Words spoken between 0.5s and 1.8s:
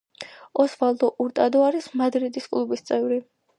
ოსვალდო ურტადო